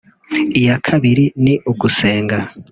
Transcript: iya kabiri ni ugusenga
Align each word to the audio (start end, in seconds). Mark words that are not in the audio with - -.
iya 0.59 0.75
kabiri 0.87 1.25
ni 1.43 1.53
ugusenga 1.71 2.37